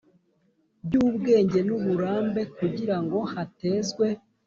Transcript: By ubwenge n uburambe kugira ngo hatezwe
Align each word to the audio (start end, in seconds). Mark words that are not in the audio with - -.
By 0.85 0.93
ubwenge 1.07 1.59
n 1.67 1.69
uburambe 1.77 2.41
kugira 2.57 2.95
ngo 3.03 3.17
hatezwe 3.33 4.05